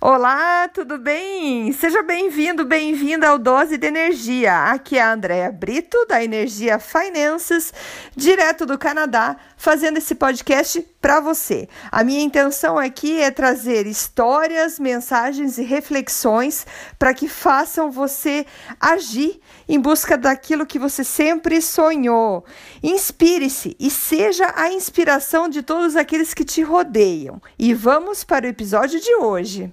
Olá, 0.00 0.68
tudo 0.68 0.96
bem? 0.96 1.72
Seja 1.72 2.04
bem-vindo, 2.04 2.64
bem-vinda 2.64 3.30
ao 3.30 3.36
Dose 3.36 3.76
de 3.76 3.88
Energia. 3.88 4.70
Aqui 4.70 4.96
é 4.96 5.02
a 5.02 5.12
Andrea 5.12 5.50
Brito, 5.50 6.06
da 6.06 6.22
Energia 6.22 6.78
Finances, 6.78 7.74
direto 8.14 8.64
do 8.64 8.78
Canadá, 8.78 9.36
fazendo 9.56 9.96
esse 9.96 10.14
podcast 10.14 10.86
para 11.00 11.18
você. 11.18 11.68
A 11.90 12.04
minha 12.04 12.22
intenção 12.22 12.78
aqui 12.78 13.20
é 13.20 13.32
trazer 13.32 13.88
histórias, 13.88 14.78
mensagens 14.78 15.58
e 15.58 15.64
reflexões 15.64 16.64
para 16.96 17.12
que 17.12 17.26
façam 17.26 17.90
você 17.90 18.46
agir 18.78 19.40
em 19.68 19.78
busca 19.78 20.16
daquilo 20.16 20.66
que 20.66 20.78
você 20.78 21.04
sempre 21.04 21.60
sonhou. 21.60 22.44
Inspire-se 22.82 23.76
e 23.78 23.90
seja 23.90 24.52
a 24.56 24.72
inspiração 24.72 25.48
de 25.48 25.62
todos 25.62 25.94
aqueles 25.94 26.32
que 26.32 26.44
te 26.44 26.62
rodeiam. 26.62 27.40
E 27.58 27.74
vamos 27.74 28.24
para 28.24 28.46
o 28.46 28.48
episódio 28.48 28.98
de 28.98 29.14
hoje. 29.16 29.72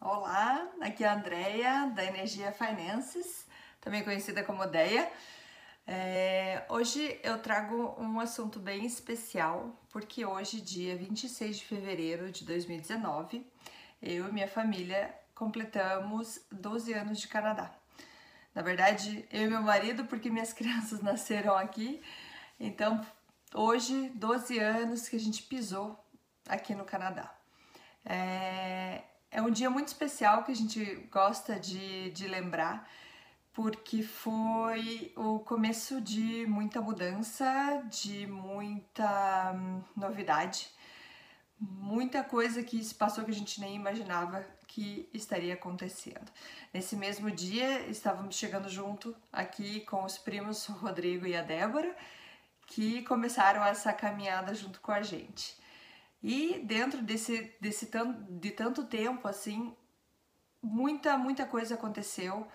Olá, 0.00 0.66
aqui 0.80 1.04
é 1.04 1.08
a 1.08 1.14
Andrea 1.14 1.92
da 1.94 2.02
Energia 2.02 2.50
Finances, 2.52 3.46
também 3.82 4.02
conhecida 4.02 4.42
como 4.42 4.66
Deia. 4.66 5.10
É, 5.86 6.64
hoje 6.68 7.20
eu 7.22 7.38
trago 7.38 7.96
um 7.98 8.18
assunto 8.18 8.58
bem 8.58 8.86
especial, 8.86 9.76
porque 9.90 10.24
hoje, 10.24 10.60
dia 10.60 10.96
26 10.96 11.58
de 11.58 11.64
fevereiro 11.64 12.30
de 12.30 12.44
2019, 12.44 13.44
eu 14.00 14.28
e 14.28 14.32
minha 14.32 14.48
família 14.48 15.14
completamos 15.40 16.38
12 16.52 16.92
anos 16.92 17.18
de 17.18 17.26
Canadá. 17.26 17.72
Na 18.54 18.60
verdade, 18.60 19.26
eu 19.32 19.46
e 19.46 19.48
meu 19.48 19.62
marido, 19.62 20.04
porque 20.04 20.28
minhas 20.28 20.52
crianças 20.60 21.00
nasceram 21.00 21.56
aqui, 21.56 22.02
então 22.60 23.00
hoje, 23.54 24.10
12 24.14 24.58
anos 24.58 25.08
que 25.08 25.16
a 25.16 25.18
gente 25.18 25.42
pisou 25.44 25.98
aqui 26.46 26.74
no 26.74 26.84
Canadá. 26.84 27.34
É, 28.04 29.02
é 29.30 29.40
um 29.40 29.50
dia 29.50 29.70
muito 29.70 29.88
especial 29.88 30.44
que 30.44 30.52
a 30.52 30.54
gente 30.54 31.08
gosta 31.10 31.58
de, 31.58 32.10
de 32.10 32.28
lembrar, 32.28 32.86
porque 33.54 34.02
foi 34.02 35.10
o 35.16 35.38
começo 35.38 36.02
de 36.02 36.44
muita 36.46 36.82
mudança, 36.82 37.82
de 37.90 38.26
muita 38.26 39.52
hum, 39.54 39.82
novidade, 39.96 40.70
muita 41.60 42.24
coisa 42.24 42.62
que 42.62 42.82
se 42.82 42.94
passou 42.94 43.24
que 43.24 43.30
a 43.30 43.34
gente 43.34 43.60
nem 43.60 43.76
imaginava 43.76 44.44
que 44.66 45.08
estaria 45.12 45.52
acontecendo. 45.52 46.32
Nesse 46.72 46.96
mesmo 46.96 47.30
dia, 47.30 47.86
estávamos 47.88 48.34
chegando 48.34 48.68
junto 48.68 49.14
aqui 49.30 49.80
com 49.80 50.04
os 50.04 50.16
primos 50.16 50.64
Rodrigo 50.66 51.26
e 51.26 51.36
a 51.36 51.42
Débora, 51.42 51.94
que 52.66 53.02
começaram 53.02 53.64
essa 53.64 53.92
caminhada 53.92 54.54
junto 54.54 54.80
com 54.80 54.90
a 54.90 55.02
gente. 55.02 55.58
E 56.22 56.60
dentro 56.64 57.02
desse, 57.02 57.54
desse 57.60 57.90
de 58.30 58.50
tanto 58.52 58.84
tempo, 58.84 59.28
assim, 59.28 59.74
muita, 60.62 61.18
muita 61.18 61.44
coisa 61.44 61.74
aconteceu. 61.74 62.46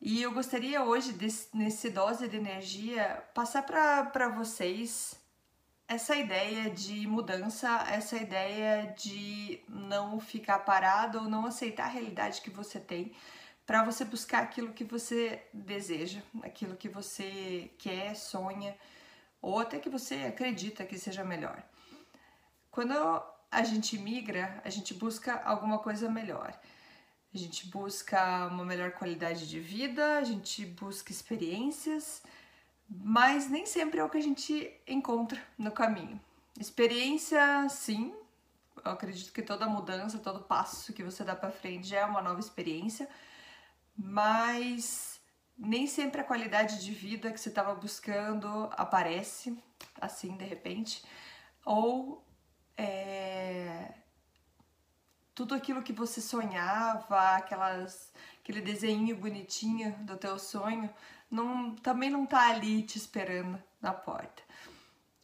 E 0.00 0.22
eu 0.22 0.32
gostaria 0.32 0.84
hoje, 0.84 1.12
desse, 1.12 1.48
nesse 1.56 1.90
dose 1.90 2.28
de 2.28 2.36
energia, 2.36 3.24
passar 3.34 3.62
para 3.62 4.28
vocês 4.28 5.18
essa 5.88 6.16
ideia 6.16 6.68
de 6.68 7.06
mudança, 7.06 7.68
essa 7.90 8.16
ideia 8.16 8.92
de 8.96 9.60
não 9.68 10.18
ficar 10.18 10.60
parado 10.60 11.18
ou 11.18 11.28
não 11.28 11.46
aceitar 11.46 11.84
a 11.84 11.90
realidade 11.90 12.40
que 12.40 12.50
você 12.50 12.80
tem, 12.80 13.14
para 13.64 13.84
você 13.84 14.04
buscar 14.04 14.42
aquilo 14.42 14.72
que 14.72 14.84
você 14.84 15.42
deseja, 15.52 16.20
aquilo 16.42 16.76
que 16.76 16.88
você 16.88 17.70
quer, 17.78 18.14
sonha, 18.14 18.76
ou 19.40 19.60
até 19.60 19.78
que 19.78 19.90
você 19.90 20.14
acredita 20.28 20.84
que 20.84 20.98
seja 20.98 21.24
melhor. 21.24 21.62
Quando 22.70 22.94
a 23.50 23.62
gente 23.62 23.98
migra, 23.98 24.60
a 24.64 24.70
gente 24.70 24.92
busca 24.94 25.40
alguma 25.44 25.78
coisa 25.78 26.08
melhor. 26.08 26.58
A 27.34 27.38
gente 27.38 27.68
busca 27.68 28.46
uma 28.46 28.64
melhor 28.64 28.92
qualidade 28.92 29.48
de 29.48 29.60
vida, 29.60 30.18
a 30.18 30.24
gente 30.24 30.64
busca 30.64 31.12
experiências, 31.12 32.22
mas 32.88 33.48
nem 33.48 33.66
sempre 33.66 34.00
é 34.00 34.04
o 34.04 34.08
que 34.08 34.18
a 34.18 34.22
gente 34.22 34.72
encontra 34.86 35.40
no 35.58 35.72
caminho. 35.72 36.20
Experiência, 36.58 37.68
sim, 37.68 38.14
eu 38.84 38.92
acredito 38.92 39.32
que 39.32 39.42
toda 39.42 39.66
mudança, 39.66 40.18
todo 40.18 40.44
passo 40.44 40.92
que 40.92 41.02
você 41.02 41.24
dá 41.24 41.34
para 41.34 41.50
frente 41.50 41.88
já 41.88 42.00
é 42.00 42.04
uma 42.04 42.22
nova 42.22 42.40
experiência, 42.40 43.08
mas 43.96 45.20
nem 45.58 45.86
sempre 45.86 46.20
a 46.20 46.24
qualidade 46.24 46.84
de 46.84 46.92
vida 46.92 47.32
que 47.32 47.40
você 47.40 47.48
estava 47.48 47.74
buscando 47.74 48.68
aparece 48.72 49.58
assim 50.00 50.36
de 50.36 50.44
repente, 50.44 51.04
ou 51.64 52.24
é, 52.76 53.94
tudo 55.34 55.54
aquilo 55.54 55.82
que 55.82 55.92
você 55.92 56.20
sonhava, 56.20 57.36
aquelas, 57.36 58.12
aquele 58.40 58.60
desenho 58.60 59.16
bonitinho 59.16 59.92
do 60.00 60.16
teu 60.16 60.38
sonho, 60.38 60.88
não, 61.30 61.74
também 61.76 62.10
não 62.10 62.24
tá 62.26 62.50
ali 62.50 62.82
te 62.82 62.96
esperando 62.98 63.62
na 63.80 63.92
porta. 63.92 64.42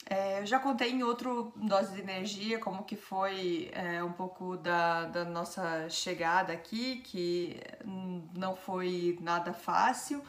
É, 0.09 0.41
eu 0.41 0.47
já 0.47 0.59
contei 0.59 0.91
em 0.91 1.03
outro 1.03 1.53
Dose 1.57 1.95
de 1.95 2.01
Energia 2.01 2.59
como 2.59 2.85
que 2.85 2.97
foi 2.97 3.71
é, 3.73 4.03
um 4.03 4.13
pouco 4.13 4.57
da, 4.57 5.07
da 5.07 5.25
nossa 5.25 5.89
chegada 5.89 6.53
aqui, 6.53 6.97
que 6.97 7.61
não 8.37 8.57
foi 8.57 9.17
nada 9.21 9.53
fácil, 9.55 10.23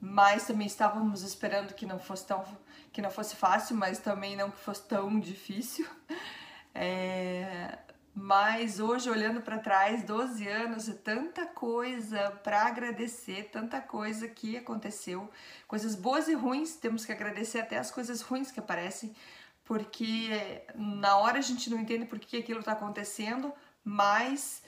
mas 0.00 0.46
também 0.46 0.66
estávamos 0.66 1.22
esperando 1.22 1.74
que 1.74 1.86
não 1.86 1.98
fosse 1.98 2.26
tão 2.26 2.44
que 2.92 3.00
não 3.00 3.10
fosse 3.10 3.36
fácil, 3.36 3.76
mas 3.76 3.98
também 3.98 4.36
não 4.36 4.50
que 4.50 4.58
fosse 4.58 4.82
tão 4.86 5.18
difícil. 5.18 5.86
É, 6.72 7.19
mas 8.30 8.78
hoje, 8.78 9.10
olhando 9.10 9.40
para 9.40 9.58
trás, 9.58 10.04
12 10.04 10.46
anos, 10.46 10.88
é 10.88 10.92
tanta 10.92 11.46
coisa 11.46 12.30
para 12.44 12.62
agradecer, 12.62 13.50
tanta 13.50 13.80
coisa 13.80 14.28
que 14.28 14.56
aconteceu, 14.56 15.28
coisas 15.66 15.96
boas 15.96 16.28
e 16.28 16.34
ruins, 16.34 16.76
temos 16.76 17.04
que 17.04 17.10
agradecer 17.10 17.58
até 17.58 17.76
as 17.76 17.90
coisas 17.90 18.20
ruins 18.20 18.52
que 18.52 18.60
aparecem, 18.60 19.12
porque 19.64 20.62
na 20.76 21.16
hora 21.16 21.38
a 21.38 21.42
gente 21.42 21.68
não 21.68 21.80
entende 21.80 22.06
por 22.06 22.20
que 22.20 22.36
aquilo 22.36 22.60
está 22.60 22.70
acontecendo, 22.70 23.52
mas 23.82 24.62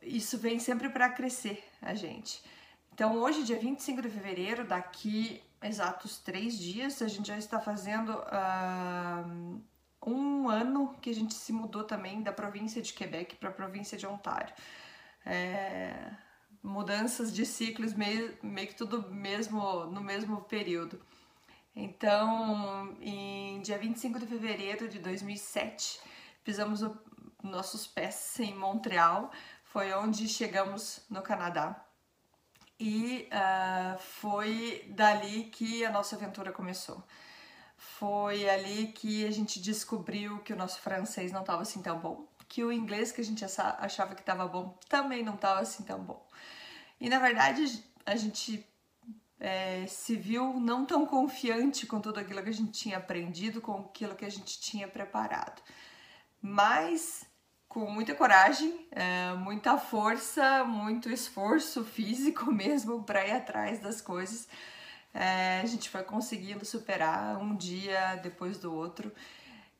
isso 0.00 0.38
vem 0.38 0.58
sempre 0.58 0.88
para 0.88 1.10
crescer 1.10 1.62
a 1.82 1.94
gente. 1.94 2.42
Então, 2.94 3.18
hoje, 3.18 3.44
dia 3.44 3.58
25 3.58 4.00
de 4.00 4.08
fevereiro, 4.08 4.64
daqui 4.64 5.42
exatos 5.62 6.16
três 6.20 6.56
dias, 6.56 7.02
a 7.02 7.08
gente 7.08 7.28
já 7.28 7.36
está 7.36 7.60
fazendo. 7.60 8.14
Uh, 8.14 9.73
um 10.06 10.48
ano 10.48 10.94
que 11.00 11.10
a 11.10 11.14
gente 11.14 11.34
se 11.34 11.52
mudou 11.52 11.84
também 11.84 12.22
da 12.22 12.32
província 12.32 12.82
de 12.82 12.92
Quebec 12.92 13.36
para 13.36 13.48
a 13.48 13.52
província 13.52 13.96
de 13.96 14.06
Ontário. 14.06 14.54
É, 15.24 16.10
mudanças 16.62 17.32
de 17.32 17.46
ciclos 17.46 17.94
meio, 17.94 18.36
meio 18.42 18.68
que 18.68 18.74
tudo 18.74 19.10
mesmo 19.10 19.86
no 19.86 20.00
mesmo 20.00 20.42
período. 20.42 21.00
Então, 21.74 22.96
em 23.00 23.60
dia 23.62 23.78
25 23.78 24.18
de 24.20 24.26
fevereiro 24.26 24.88
de 24.88 24.98
2007, 24.98 26.00
pisamos 26.44 26.82
o, 26.82 26.96
nossos 27.42 27.86
pés 27.86 28.38
em 28.38 28.54
Montreal, 28.54 29.32
foi 29.64 29.92
onde 29.92 30.28
chegamos 30.28 31.00
no 31.10 31.20
Canadá. 31.20 31.84
E 32.78 33.28
uh, 33.32 33.98
foi 33.98 34.84
dali 34.90 35.44
que 35.44 35.84
a 35.84 35.90
nossa 35.90 36.16
aventura 36.16 36.52
começou 36.52 37.02
foi 37.98 38.48
ali 38.48 38.88
que 38.88 39.26
a 39.26 39.30
gente 39.30 39.60
descobriu 39.60 40.38
que 40.40 40.52
o 40.52 40.56
nosso 40.56 40.80
francês 40.80 41.30
não 41.30 41.42
estava 41.42 41.62
assim 41.62 41.80
tão 41.80 41.98
bom, 41.98 42.26
que 42.48 42.64
o 42.64 42.72
inglês 42.72 43.12
que 43.12 43.20
a 43.20 43.24
gente 43.24 43.44
achava 43.44 44.14
que 44.14 44.20
estava 44.20 44.48
bom 44.48 44.76
também 44.88 45.22
não 45.22 45.34
estava 45.34 45.60
assim 45.60 45.84
tão 45.84 46.00
bom. 46.00 46.26
E 47.00 47.08
na 47.08 47.18
verdade 47.18 47.84
a 48.04 48.16
gente 48.16 48.66
é, 49.38 49.86
se 49.86 50.16
viu 50.16 50.58
não 50.58 50.84
tão 50.84 51.06
confiante 51.06 51.86
com 51.86 52.00
tudo 52.00 52.18
aquilo 52.18 52.42
que 52.42 52.48
a 52.48 52.52
gente 52.52 52.72
tinha 52.72 52.98
aprendido, 52.98 53.60
com 53.60 53.74
aquilo 53.74 54.16
que 54.16 54.24
a 54.24 54.30
gente 54.30 54.60
tinha 54.60 54.88
preparado, 54.88 55.62
mas 56.42 57.24
com 57.68 57.90
muita 57.90 58.14
coragem, 58.14 58.86
é, 58.90 59.34
muita 59.34 59.78
força, 59.78 60.64
muito 60.64 61.08
esforço 61.08 61.84
físico 61.84 62.50
mesmo 62.52 63.04
para 63.04 63.26
ir 63.26 63.32
atrás 63.32 63.78
das 63.78 64.00
coisas 64.00 64.48
é, 65.14 65.60
a 65.62 65.66
gente 65.66 65.88
foi 65.88 66.02
conseguindo 66.02 66.64
superar 66.64 67.38
um 67.38 67.54
dia 67.54 68.16
depois 68.16 68.58
do 68.58 68.74
outro. 68.74 69.12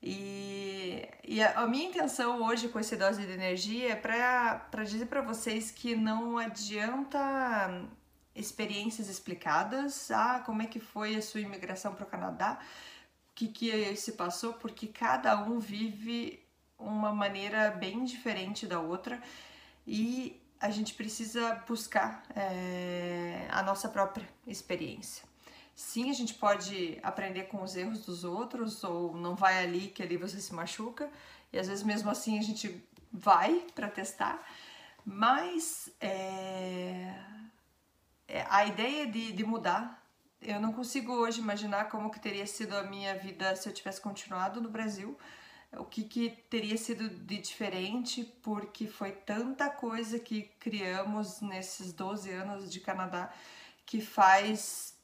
E, 0.01 1.09
e 1.27 1.43
a, 1.43 1.61
a, 1.61 1.67
minha 1.67 1.89
intenção 1.89 2.43
hoje 2.45 2.69
com 2.69 2.79
esse 2.79 2.95
dose 2.95 3.27
de 3.27 3.33
energia 3.33 3.93
é 3.93 3.97
para 3.97 4.85
dizer 4.85 5.07
para 5.07 5.23
vocês 5.23 5.71
que 5.71 5.97
não 5.97 6.39
adianta 6.39 7.19
experiências 8.35 9.09
explicadas, 9.09 10.11
ah, 10.11 10.43
como 10.45 10.63
é 10.63 10.67
que 10.67 10.79
foi 10.79 11.17
a 11.17 11.23
sua 11.23 11.41
imigração 11.41 11.95
para 11.95 12.05
o 12.05 12.09
Canadá, 12.09 12.59
o 13.31 13.35
que, 13.35 13.49
que 13.49 13.97
se 13.97 14.13
passou, 14.13 14.53
porque 14.55 14.87
cada 14.87 15.43
um 15.43 15.59
vive 15.59 16.45
uma 16.79 17.13
maneira 17.13 17.71
bem 17.71 18.05
diferente 18.05 18.67
da 18.67 18.81
outra. 18.81 19.23
E 19.87 20.41
a 20.65 20.71
gente 20.71 20.95
precisa 20.95 21.57
buscar 21.69 22.23
é, 22.35 23.47
a 23.51 23.63
nossa 23.63 23.87
própria 23.87 24.27
experiência. 24.47 25.23
Sim, 25.75 26.09
a 26.09 26.15
gente 26.15 26.33
pode 26.33 26.99
aprender 27.03 27.45
com 27.45 27.63
os 27.63 27.77
erros 27.77 28.07
dos 28.07 28.25
outros, 28.25 28.83
ou 28.83 29.15
não 29.15 29.35
vai 29.35 29.63
ali 29.63 29.89
que 29.89 30.03
ali 30.03 30.17
você 30.17 30.41
se 30.41 30.55
machuca, 30.55 31.11
e 31.53 31.59
às 31.59 31.69
vezes 31.69 31.85
mesmo 31.85 32.09
assim 32.09 32.39
a 32.39 32.43
gente 32.43 32.83
vai 33.13 33.67
para 33.75 33.89
testar, 33.91 34.43
mas 35.05 35.91
é, 36.01 37.15
a 38.49 38.65
ideia 38.65 39.07
de, 39.07 39.33
de 39.33 39.45
mudar, 39.45 40.03
eu 40.41 40.59
não 40.59 40.73
consigo 40.73 41.13
hoje 41.13 41.43
imaginar 41.43 41.91
como 41.91 42.11
que 42.11 42.19
teria 42.19 42.47
sido 42.47 42.75
a 42.75 42.85
minha 42.85 43.15
vida 43.15 43.55
se 43.55 43.69
eu 43.69 43.75
tivesse 43.75 44.01
continuado 44.01 44.63
no 44.63 44.71
Brasil, 44.71 45.15
o 45.79 45.85
que, 45.85 46.05
que 46.05 46.31
teria 46.49 46.77
sido 46.77 47.09
de 47.09 47.39
diferente, 47.39 48.25
porque 48.43 48.87
foi 48.87 49.13
tanta 49.13 49.69
coisa 49.71 50.19
que 50.19 50.43
criamos 50.59 51.41
nesses 51.41 51.93
12 51.93 52.31
anos 52.31 52.73
de 52.73 52.81
Canadá 52.81 53.33
que 53.87 54.01
faz 54.01 54.97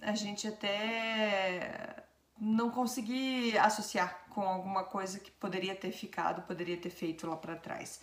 a 0.00 0.14
gente 0.14 0.46
até 0.46 2.04
não 2.38 2.70
conseguir 2.70 3.56
associar 3.58 4.26
com 4.30 4.42
alguma 4.42 4.84
coisa 4.84 5.18
que 5.18 5.30
poderia 5.30 5.74
ter 5.74 5.92
ficado, 5.92 6.42
poderia 6.42 6.76
ter 6.76 6.90
feito 6.90 7.26
lá 7.26 7.36
para 7.36 7.56
trás. 7.56 8.00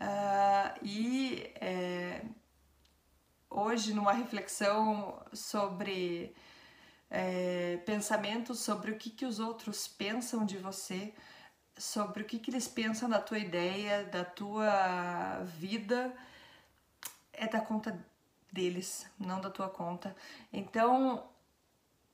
Uh, 0.00 0.78
e 0.82 1.52
é, 1.54 2.22
hoje, 3.48 3.94
numa 3.94 4.12
reflexão 4.12 5.22
sobre 5.32 6.34
é, 7.10 7.78
pensamentos 7.84 8.60
sobre 8.60 8.90
o 8.90 8.96
que, 8.96 9.10
que 9.10 9.24
os 9.24 9.38
outros 9.38 9.86
pensam 9.86 10.44
de 10.44 10.58
você, 10.58 11.14
sobre 11.76 12.22
o 12.22 12.26
que, 12.26 12.38
que 12.38 12.50
eles 12.50 12.66
pensam 12.66 13.08
da 13.08 13.20
tua 13.20 13.38
ideia, 13.38 14.04
da 14.04 14.24
tua 14.24 15.42
vida, 15.58 16.14
é 17.32 17.46
da 17.46 17.60
conta 17.60 17.98
deles, 18.50 19.06
não 19.18 19.40
da 19.40 19.50
tua 19.50 19.68
conta. 19.68 20.16
Então, 20.52 21.28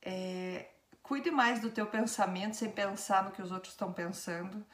é, 0.01 0.69
cuide 1.01 1.31
mais 1.31 1.61
do 1.61 1.69
teu 1.69 1.85
pensamento 1.87 2.55
sem 2.55 2.69
pensar 2.69 3.23
no 3.23 3.31
que 3.31 3.41
os 3.41 3.51
outros 3.51 3.73
estão 3.73 3.93
pensando. 3.93 4.65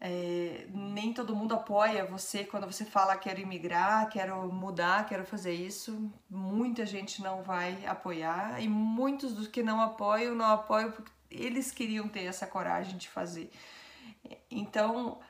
É, 0.00 0.68
nem 0.72 1.12
todo 1.12 1.34
mundo 1.34 1.54
apoia 1.54 2.04
você 2.04 2.44
quando 2.44 2.70
você 2.70 2.84
fala 2.84 3.16
quero 3.16 3.40
imigrar, 3.40 4.08
quero 4.08 4.52
mudar, 4.52 5.06
quero 5.06 5.24
fazer 5.24 5.52
isso. 5.52 6.12
Muita 6.30 6.86
gente 6.86 7.20
não 7.22 7.42
vai 7.42 7.84
apoiar 7.84 8.62
e 8.62 8.68
muitos 8.68 9.34
dos 9.34 9.48
que 9.48 9.62
não 9.62 9.80
apoiam, 9.80 10.34
não 10.34 10.46
apoiam 10.46 10.92
porque 10.92 11.10
eles 11.30 11.72
queriam 11.72 12.08
ter 12.08 12.24
essa 12.24 12.46
coragem 12.46 12.96
de 12.96 13.08
fazer. 13.08 13.50
Então, 14.50 15.20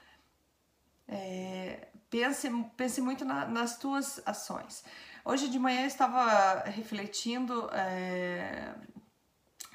é, 1.06 1.88
pense, 2.10 2.48
pense 2.76 3.00
muito 3.00 3.24
na, 3.24 3.46
nas 3.46 3.78
tuas 3.78 4.20
ações. 4.26 4.84
Hoje 5.24 5.48
de 5.48 5.58
manhã 5.58 5.82
eu 5.82 5.86
estava 5.86 6.60
refletindo 6.64 7.68
é, 7.72 8.74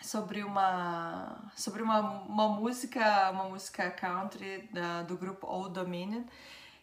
sobre 0.03 0.43
uma 0.43 1.51
sobre 1.55 1.81
uma, 1.81 1.99
uma 2.01 2.49
música 2.49 3.31
uma 3.31 3.45
música 3.45 3.89
country 3.91 4.69
da, 4.71 5.03
do 5.03 5.17
grupo 5.17 5.47
Old 5.47 5.73
Dominion 5.73 6.23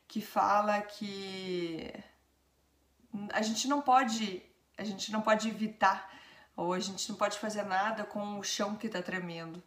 que 0.09 0.21
fala 0.21 0.81
que 0.81 1.93
a 3.33 3.43
gente 3.43 3.69
não 3.69 3.83
pode 3.83 4.43
a 4.77 4.85
gente 4.85 5.13
não 5.13 5.21
pode 5.21 5.49
evitar 5.49 6.11
ou 6.57 6.75
a 6.75 6.79
gente 6.79 7.09
não 7.09 7.17
pode 7.17 7.39
fazer 7.39 7.63
nada 7.63 8.05
com 8.05 8.39
o 8.39 8.43
chão 8.43 8.77
que 8.77 8.87
está 8.87 9.01
tremendo. 9.01 9.63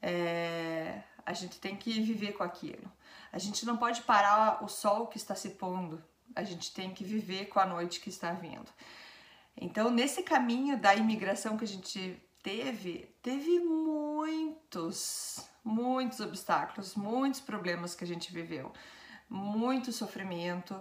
É, 0.00 1.00
a 1.24 1.32
gente 1.32 1.60
tem 1.60 1.76
que 1.76 2.00
viver 2.00 2.32
com 2.32 2.42
aquilo. 2.42 2.90
A 3.32 3.38
gente 3.38 3.64
não 3.64 3.76
pode 3.76 4.02
parar 4.02 4.64
o 4.64 4.68
sol 4.68 5.06
que 5.06 5.16
está 5.16 5.36
se 5.36 5.50
pondo. 5.50 6.02
A 6.34 6.42
gente 6.42 6.72
tem 6.74 6.92
que 6.92 7.04
viver 7.04 7.46
com 7.46 7.60
a 7.60 7.66
noite 7.66 8.00
que 8.00 8.08
está 8.08 8.32
vindo. 8.32 8.68
Então, 9.56 9.88
nesse 9.90 10.22
caminho 10.22 10.76
da 10.76 10.94
imigração 10.96 11.56
que 11.56 11.64
a 11.64 11.68
gente 11.68 12.20
teve, 12.42 13.14
teve 13.22 13.60
muitos, 13.60 15.46
muitos 15.64 16.20
obstáculos, 16.20 16.94
muitos 16.94 17.40
problemas 17.40 17.94
que 17.94 18.04
a 18.04 18.06
gente 18.06 18.32
viveu, 18.32 18.72
muito 19.28 19.92
sofrimento. 19.92 20.78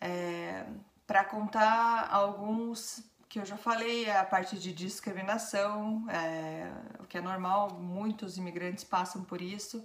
É, 0.00 0.66
Para 1.06 1.24
contar 1.24 2.08
alguns 2.10 3.04
que 3.28 3.38
eu 3.38 3.44
já 3.44 3.56
falei, 3.56 4.10
a 4.10 4.24
parte 4.24 4.58
de 4.58 4.72
discriminação, 4.72 6.04
é, 6.10 6.70
o 7.00 7.04
que 7.04 7.18
é 7.18 7.20
normal, 7.20 7.70
muitos 7.70 8.36
imigrantes 8.38 8.84
passam 8.84 9.24
por 9.24 9.40
isso 9.40 9.84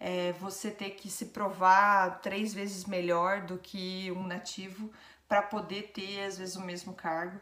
é, 0.00 0.32
você 0.32 0.70
ter 0.70 0.90
que 0.90 1.10
se 1.10 1.26
provar 1.26 2.20
três 2.22 2.54
vezes 2.54 2.86
melhor 2.86 3.42
do 3.42 3.58
que 3.58 4.10
um 4.12 4.26
nativo 4.26 4.90
para 5.28 5.42
poder 5.42 5.92
ter 5.92 6.24
às 6.24 6.38
vezes 6.38 6.56
o 6.56 6.62
mesmo 6.62 6.94
cargo. 6.94 7.38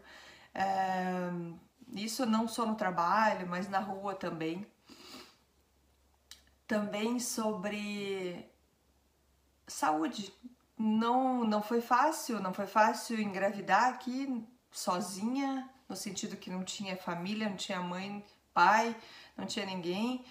É, 0.52 1.30
isso 1.92 2.26
não 2.26 2.46
só 2.46 2.66
no 2.66 2.74
trabalho, 2.74 3.46
mas 3.46 3.68
na 3.68 3.78
rua 3.78 4.14
também. 4.14 4.66
Também 6.66 7.18
sobre 7.18 8.46
saúde. 9.66 10.32
Não, 10.76 11.44
não 11.44 11.62
foi 11.62 11.80
fácil, 11.80 12.40
não 12.40 12.52
foi 12.52 12.66
fácil 12.66 13.20
engravidar 13.20 13.88
aqui 13.88 14.46
sozinha, 14.70 15.68
no 15.88 15.96
sentido 15.96 16.36
que 16.36 16.50
não 16.50 16.62
tinha 16.62 16.96
família, 16.96 17.48
não 17.48 17.56
tinha 17.56 17.80
mãe, 17.80 18.24
pai, 18.52 18.94
não 19.36 19.46
tinha 19.46 19.66
ninguém. 19.66 20.24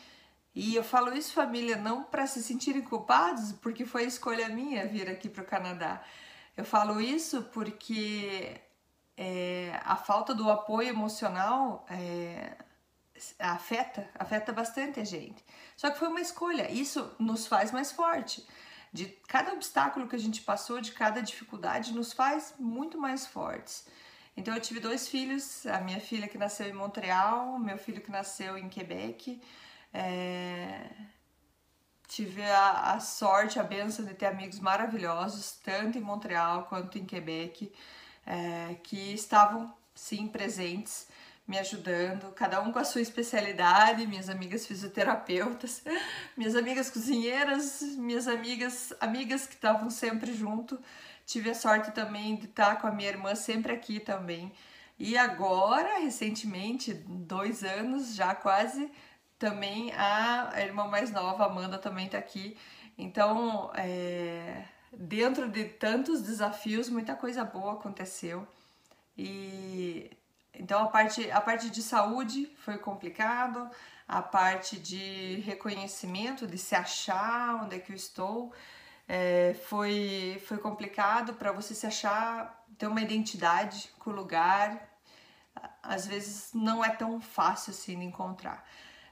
E 0.55 0.75
eu 0.75 0.83
falo 0.83 1.13
isso, 1.13 1.33
família, 1.33 1.75
não 1.75 2.03
para 2.03 2.25
se 2.25 2.41
sentirem 2.41 2.81
culpados, 2.81 3.51
porque 3.53 3.85
foi 3.85 4.05
escolha 4.05 4.49
minha 4.49 4.87
vir 4.87 5.09
aqui 5.09 5.29
para 5.29 5.43
o 5.43 5.45
Canadá. 5.45 6.01
Eu 6.55 6.65
falo 6.65 6.99
isso 6.99 7.43
porque 7.53 8.59
é, 9.17 9.79
a 9.83 9.95
falta 9.95 10.33
do 10.35 10.49
apoio 10.49 10.89
emocional 10.89 11.85
é, 11.89 12.55
afeta, 13.39 14.07
afeta 14.13 14.53
bastante 14.53 14.99
a 14.99 15.03
gente. 15.03 15.43
Só 15.75 15.89
que 15.89 15.97
foi 15.97 16.07
uma 16.07 16.21
escolha, 16.21 16.71
isso 16.71 17.11
nos 17.17 17.47
faz 17.47 17.71
mais 17.71 17.91
forte. 17.91 18.45
De 18.93 19.05
cada 19.27 19.51
obstáculo 19.53 20.07
que 20.07 20.15
a 20.15 20.19
gente 20.19 20.41
passou, 20.41 20.79
de 20.79 20.91
cada 20.91 21.21
dificuldade, 21.21 21.93
nos 21.93 22.13
faz 22.13 22.53
muito 22.59 22.97
mais 22.99 23.25
fortes. 23.25 23.87
Então 24.35 24.53
eu 24.53 24.61
tive 24.61 24.79
dois 24.79 25.07
filhos, 25.07 25.65
a 25.65 25.81
minha 25.81 25.99
filha 25.99 26.27
que 26.27 26.37
nasceu 26.37 26.67
em 26.67 26.73
Montreal, 26.73 27.57
meu 27.57 27.77
filho 27.77 28.01
que 28.01 28.11
nasceu 28.11 28.55
em 28.55 28.69
Quebec. 28.69 29.41
É... 29.91 30.89
Tive 32.07 32.41
a, 32.43 32.93
a, 32.93 32.99
sorte, 32.99 33.59
a 33.59 33.63
benção 33.63 34.05
de 34.05 34.13
ter 34.13 34.27
amigos 34.27 34.59
maravilhosos, 34.59 35.59
tanto 35.63 35.97
em 35.97 36.01
Montreal 36.01 36.63
quanto 36.63 36.97
em 36.97 37.05
Quebec, 37.05 37.73
é, 38.27 38.75
que 38.83 39.13
estavam 39.13 39.73
sim 39.95 40.27
presentes, 40.27 41.07
me 41.47 41.57
ajudando, 41.57 42.33
cada 42.33 42.61
um 42.61 42.73
com 42.73 42.79
a 42.79 42.83
sua 42.83 43.01
especialidade, 43.01 44.05
minhas 44.05 44.29
amigas 44.29 44.67
fisioterapeutas, 44.67 45.81
minhas 46.35 46.55
amigas 46.55 46.89
cozinheiras, 46.89 47.81
minhas 47.97 48.27
amigas, 48.27 48.93
amigas 48.99 49.47
que 49.47 49.55
estavam 49.55 49.89
sempre 49.89 50.33
junto. 50.33 50.77
Tive 51.25 51.49
a 51.49 51.55
sorte 51.55 51.91
também 51.91 52.35
de 52.35 52.45
estar 52.45 52.81
com 52.81 52.87
a 52.87 52.91
minha 52.91 53.09
irmã 53.09 53.33
sempre 53.33 53.71
aqui 53.71 53.99
também. 53.99 54.51
E 54.99 55.17
agora, 55.17 55.99
recentemente, 55.99 56.93
dois 56.93 57.63
anos 57.63 58.13
já 58.13 58.35
quase, 58.35 58.91
também 59.39 59.93
a 59.93 60.51
irmã 60.57 60.87
mais 60.87 61.11
nova, 61.11 61.45
Amanda, 61.45 61.77
também 61.77 62.09
tá 62.09 62.17
aqui. 62.17 62.57
Então, 62.97 63.71
é, 63.75 64.65
dentro 64.97 65.47
de 65.47 65.65
tantos 65.65 66.21
desafios, 66.21 66.89
muita 66.89 67.15
coisa 67.15 67.43
boa 67.43 67.73
aconteceu. 67.73 68.47
E 69.17 70.09
então 70.53 70.83
a 70.83 70.87
parte, 70.87 71.29
a 71.31 71.39
parte 71.39 71.69
de 71.69 71.81
saúde 71.83 72.51
foi 72.57 72.77
complicado, 72.77 73.69
a 74.07 74.21
parte 74.21 74.77
de 74.79 75.41
reconhecimento, 75.45 76.47
de 76.47 76.57
se 76.57 76.75
achar 76.75 77.63
onde 77.63 77.75
é 77.75 77.79
que 77.79 77.91
eu 77.91 77.95
estou, 77.95 78.51
é, 79.07 79.55
foi, 79.67 80.41
foi 80.47 80.57
complicado 80.57 81.33
para 81.35 81.51
você 81.51 81.75
se 81.75 81.85
achar, 81.85 82.65
ter 82.77 82.87
uma 82.87 83.01
identidade 83.01 83.89
com 83.99 84.09
o 84.09 84.13
lugar. 84.13 84.89
Às 85.81 86.07
vezes 86.07 86.51
não 86.53 86.83
é 86.83 86.89
tão 86.89 87.21
fácil 87.21 87.71
assim 87.71 87.99
de 87.99 88.05
encontrar. 88.05 88.65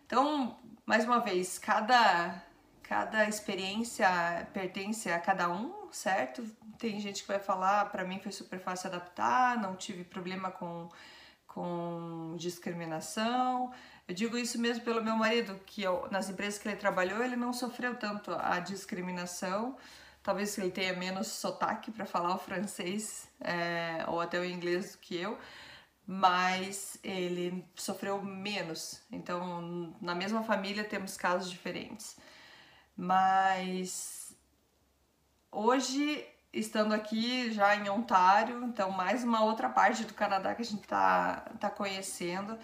Então, 0.05 0.57
mais 0.85 1.05
uma 1.05 1.19
vez, 1.19 1.57
cada, 1.57 2.41
cada 2.87 3.27
experiência 3.27 4.07
pertence 4.53 5.09
a 5.09 5.19
cada 5.19 5.49
um, 5.49 5.91
certo? 5.91 6.43
Tem 6.77 6.99
gente 6.99 7.23
que 7.23 7.27
vai 7.27 7.39
falar, 7.39 7.85
para 7.85 8.03
mim 8.03 8.19
foi 8.19 8.31
super 8.31 8.59
fácil 8.59 8.89
adaptar, 8.89 9.59
não 9.59 9.75
tive 9.75 10.03
problema 10.03 10.51
com, 10.51 10.87
com 11.47 12.35
discriminação. 12.37 13.73
Eu 14.07 14.13
digo 14.13 14.37
isso 14.37 14.61
mesmo 14.61 14.83
pelo 14.83 15.03
meu 15.03 15.15
marido, 15.15 15.59
que 15.65 15.81
eu, 15.81 16.07
nas 16.11 16.29
empresas 16.29 16.59
que 16.59 16.67
ele 16.67 16.77
trabalhou, 16.77 17.23
ele 17.23 17.35
não 17.35 17.51
sofreu 17.51 17.95
tanto 17.95 18.31
a 18.31 18.59
discriminação. 18.59 19.75
Talvez 20.21 20.55
ele 20.57 20.69
tenha 20.69 20.93
menos 20.93 21.27
sotaque 21.27 21.89
para 21.91 22.05
falar 22.05 22.35
o 22.35 22.39
francês 22.39 23.27
é, 23.41 24.05
ou 24.07 24.21
até 24.21 24.39
o 24.39 24.45
inglês 24.45 24.91
do 24.91 24.99
que 24.99 25.15
eu, 25.17 25.39
mas 26.05 26.99
ele 27.03 27.65
sofreu 27.75 28.21
menos. 28.21 29.01
Então, 29.11 29.95
na 29.99 30.13
mesma 30.13 30.43
família 30.43 30.83
temos 30.83 31.17
casos 31.17 31.49
diferentes. 31.49 32.15
Mas 32.95 34.35
hoje, 35.51 36.25
estando 36.53 36.93
aqui 36.93 37.51
já 37.51 37.75
em 37.75 37.89
Ontário, 37.89 38.63
então 38.63 38.91
mais 38.91 39.23
uma 39.23 39.43
outra 39.43 39.69
parte 39.69 40.05
do 40.05 40.13
Canadá 40.13 40.55
que 40.55 40.61
a 40.61 40.65
gente 40.65 40.87
tá, 40.87 41.51
tá 41.59 41.69
conhecendo, 41.69 42.57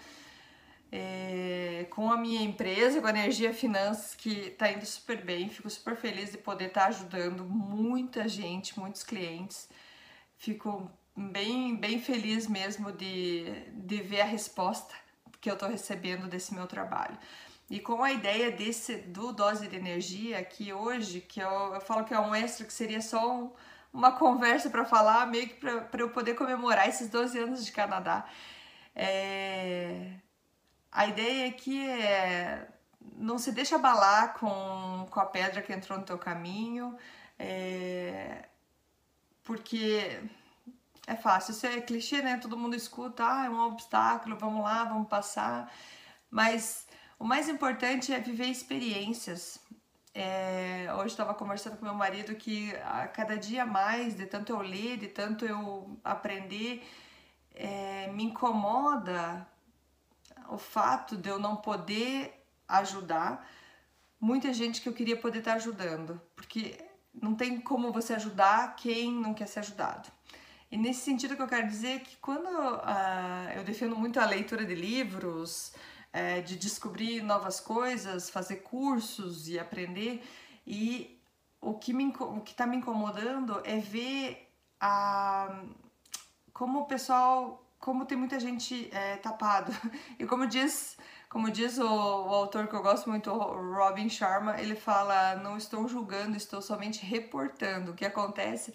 é, 0.90 1.86
com 1.90 2.10
a 2.10 2.16
minha 2.16 2.42
empresa, 2.42 3.00
com 3.00 3.06
a 3.06 3.10
Energia 3.10 3.52
Finanças, 3.52 4.14
que 4.14 4.48
está 4.48 4.70
indo 4.70 4.84
super 4.84 5.24
bem. 5.24 5.48
Fico 5.48 5.68
super 5.68 5.96
feliz 5.96 6.32
de 6.32 6.38
poder 6.38 6.66
estar 6.66 6.82
tá 6.82 6.86
ajudando 6.88 7.44
muita 7.44 8.28
gente, 8.28 8.78
muitos 8.78 9.02
clientes. 9.02 9.68
Fico 10.36 10.90
bem, 11.16 11.76
bem 11.76 11.98
feliz 11.98 12.46
mesmo 12.46 12.92
de, 12.92 13.44
de 13.72 14.02
ver 14.02 14.22
a 14.22 14.26
resposta 14.26 14.94
que 15.40 15.50
eu 15.50 15.54
estou 15.54 15.68
recebendo 15.68 16.28
desse 16.28 16.54
meu 16.54 16.66
trabalho. 16.66 17.18
E 17.72 17.80
com 17.80 18.04
a 18.04 18.12
ideia 18.12 18.50
desse 18.50 18.96
do 18.96 19.32
dose 19.32 19.66
de 19.66 19.74
energia 19.74 20.44
que 20.44 20.74
hoje, 20.74 21.22
que 21.22 21.40
eu, 21.40 21.72
eu 21.72 21.80
falo 21.80 22.04
que 22.04 22.12
é 22.12 22.20
um 22.20 22.34
extra, 22.34 22.66
que 22.66 22.72
seria 22.72 23.00
só 23.00 23.32
um, 23.34 23.50
uma 23.90 24.12
conversa 24.12 24.68
para 24.68 24.84
falar, 24.84 25.26
meio 25.26 25.48
que 25.48 25.54
para 25.54 26.02
eu 26.02 26.10
poder 26.10 26.34
comemorar 26.34 26.86
esses 26.86 27.08
12 27.08 27.38
anos 27.38 27.64
de 27.64 27.72
Canadá. 27.72 28.26
É, 28.94 30.12
a 30.92 31.06
ideia 31.06 31.48
aqui 31.48 31.88
é 31.88 32.68
não 33.16 33.38
se 33.38 33.50
deixa 33.52 33.76
abalar 33.76 34.34
com, 34.34 35.06
com 35.10 35.20
a 35.20 35.24
pedra 35.24 35.62
que 35.62 35.72
entrou 35.72 35.98
no 35.98 36.04
teu 36.04 36.18
caminho, 36.18 36.94
é, 37.38 38.48
porque 39.44 40.20
é 41.06 41.16
fácil, 41.16 41.52
isso 41.52 41.66
é 41.66 41.80
clichê, 41.80 42.20
né? 42.20 42.36
Todo 42.36 42.54
mundo 42.58 42.76
escuta, 42.76 43.24
ah, 43.26 43.46
é 43.46 43.48
um 43.48 43.60
obstáculo, 43.60 44.36
vamos 44.36 44.62
lá, 44.62 44.84
vamos 44.84 45.08
passar. 45.08 45.72
Mas 46.30 46.86
o 47.22 47.24
mais 47.24 47.48
importante 47.48 48.12
é 48.12 48.18
viver 48.18 48.46
experiências. 48.46 49.60
É, 50.12 50.92
hoje 50.96 51.12
estava 51.12 51.32
conversando 51.32 51.76
com 51.76 51.84
meu 51.84 51.94
marido 51.94 52.34
que 52.34 52.74
a 52.84 53.06
cada 53.06 53.36
dia 53.36 53.64
mais, 53.64 54.16
de 54.16 54.26
tanto 54.26 54.50
eu 54.52 54.60
ler, 54.60 54.96
de 54.96 55.06
tanto 55.06 55.46
eu 55.46 55.96
aprender, 56.02 56.84
é, 57.54 58.08
me 58.08 58.24
incomoda 58.24 59.46
o 60.48 60.58
fato 60.58 61.16
de 61.16 61.28
eu 61.28 61.38
não 61.38 61.54
poder 61.54 62.44
ajudar 62.66 63.48
muita 64.20 64.52
gente 64.52 64.80
que 64.80 64.88
eu 64.88 64.92
queria 64.92 65.16
poder 65.16 65.38
estar 65.38 65.54
ajudando, 65.54 66.20
porque 66.34 66.76
não 67.14 67.36
tem 67.36 67.60
como 67.60 67.92
você 67.92 68.14
ajudar 68.14 68.74
quem 68.74 69.12
não 69.12 69.32
quer 69.32 69.46
ser 69.46 69.60
ajudado. 69.60 70.10
E 70.72 70.76
nesse 70.76 71.02
sentido 71.02 71.36
que 71.36 71.42
eu 71.42 71.46
quero 71.46 71.68
dizer 71.68 72.00
que 72.00 72.16
quando 72.16 72.48
uh, 72.48 73.50
eu 73.54 73.62
defendo 73.62 73.94
muito 73.94 74.18
a 74.18 74.26
leitura 74.26 74.64
de 74.64 74.74
livros, 74.74 75.72
uh, 76.14 76.42
de 76.42 76.56
descobrir 76.56 77.22
novas 77.22 77.60
coisas, 77.60 78.30
fazer 78.30 78.56
cursos 78.56 79.48
e 79.48 79.58
aprender, 79.58 80.22
e 80.66 81.20
o 81.60 81.74
que 81.74 81.92
me, 81.92 82.12
o 82.18 82.40
que 82.40 82.52
está 82.52 82.66
me 82.66 82.76
incomodando 82.76 83.60
é 83.64 83.78
ver 83.78 84.48
a 84.80 85.62
como 86.52 86.80
o 86.80 86.84
pessoal 86.86 87.62
como 87.82 88.04
tem 88.06 88.16
muita 88.16 88.38
gente 88.38 88.88
é, 88.92 89.16
tapado. 89.16 89.72
E 90.18 90.24
como 90.24 90.46
diz, 90.46 90.96
como 91.28 91.50
diz 91.50 91.78
o, 91.78 91.84
o, 91.84 92.34
autor 92.34 92.68
que 92.68 92.74
eu 92.74 92.82
gosto 92.82 93.10
muito, 93.10 93.30
Robin 93.30 94.08
Sharma, 94.08 94.60
ele 94.60 94.76
fala: 94.76 95.34
não 95.36 95.56
estou 95.56 95.88
julgando, 95.88 96.36
estou 96.36 96.62
somente 96.62 97.04
reportando. 97.04 97.90
O 97.90 97.94
que 97.94 98.04
acontece 98.04 98.72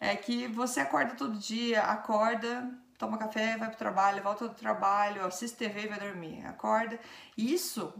é 0.00 0.16
que 0.16 0.48
você 0.48 0.80
acorda 0.80 1.14
todo 1.14 1.38
dia, 1.38 1.82
acorda, 1.82 2.68
toma 3.00 3.18
café, 3.18 3.56
vai 3.56 3.68
pro 3.68 3.78
trabalho, 3.78 4.22
volta 4.22 4.46
do 4.46 4.54
trabalho, 4.54 5.24
assiste 5.24 5.56
TV 5.56 5.84
e 5.84 5.88
vai 5.88 5.98
dormir. 5.98 6.46
Acorda. 6.46 7.00
Isso 7.36 7.92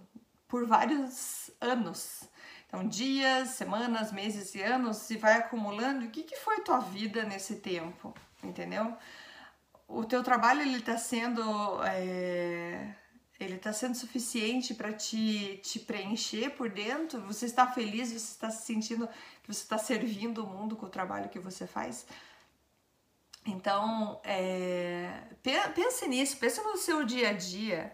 por 0.46 0.66
vários 0.66 1.50
anos. 1.60 2.28
Então, 2.68 2.86
dias, 2.86 3.48
semanas, 3.50 4.12
meses 4.12 4.54
e 4.54 4.62
anos, 4.62 4.98
se 4.98 5.16
vai 5.16 5.34
acumulando. 5.34 6.04
O 6.04 6.10
que, 6.10 6.22
que 6.22 6.36
foi 6.36 6.60
tua 6.60 6.78
vida 6.78 7.24
nesse 7.24 7.56
tempo? 7.56 8.14
Entendeu? 8.44 8.96
o 9.90 10.04
teu 10.04 10.22
trabalho 10.22 10.62
ele 10.62 10.78
está 10.78 10.96
sendo 10.96 11.42
é, 11.84 12.94
ele 13.38 13.56
está 13.56 13.72
sendo 13.72 13.96
suficiente 13.96 14.72
para 14.74 14.92
te, 14.92 15.58
te 15.62 15.80
preencher 15.80 16.50
por 16.50 16.70
dentro? 16.70 17.20
Você 17.22 17.46
está 17.46 17.66
feliz? 17.66 18.10
Você 18.10 18.16
está 18.16 18.50
se 18.50 18.66
sentindo 18.66 19.08
que 19.42 19.52
você 19.52 19.62
está 19.62 19.78
servindo 19.78 20.44
o 20.44 20.46
mundo 20.46 20.76
com 20.76 20.86
o 20.86 20.90
trabalho 20.90 21.28
que 21.28 21.38
você 21.38 21.66
faz? 21.66 22.06
Então, 23.46 24.20
é, 24.22 25.22
pense 25.74 26.06
nisso, 26.06 26.36
pense 26.36 26.60
no 26.62 26.76
seu 26.76 27.04
dia 27.04 27.30
a 27.30 27.32
dia. 27.32 27.92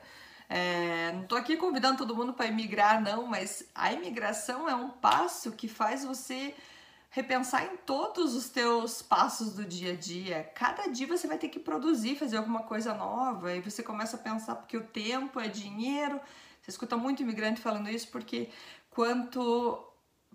É, 0.48 1.12
não 1.12 1.22
estou 1.22 1.38
aqui 1.38 1.56
convidando 1.56 1.98
todo 1.98 2.14
mundo 2.14 2.32
para 2.32 2.46
imigrar, 2.46 3.00
não, 3.00 3.26
mas 3.26 3.64
a 3.74 3.92
imigração 3.92 4.68
é 4.68 4.74
um 4.74 4.90
passo 4.90 5.52
que 5.52 5.68
faz 5.68 6.04
você 6.04 6.54
repensar 7.10 7.64
em 7.64 7.76
todos 7.78 8.34
os 8.34 8.48
teus 8.50 9.00
passos 9.02 9.54
do 9.54 9.64
dia 9.64 9.92
a 9.92 9.96
dia. 9.96 10.50
Cada 10.54 10.86
dia 10.88 11.06
você 11.06 11.26
vai 11.26 11.38
ter 11.38 11.48
que 11.48 11.58
produzir, 11.58 12.16
fazer 12.16 12.36
alguma 12.36 12.62
coisa 12.64 12.92
nova 12.92 13.54
e 13.54 13.60
você 13.60 13.82
começa 13.82 14.16
a 14.16 14.20
pensar 14.20 14.56
porque 14.56 14.76
o 14.76 14.84
tempo 14.84 15.40
é 15.40 15.48
dinheiro. 15.48 16.20
Você 16.60 16.70
escuta 16.70 16.96
muito 16.96 17.22
imigrante 17.22 17.60
falando 17.60 17.88
isso 17.88 18.08
porque 18.08 18.50
quanto 18.90 19.85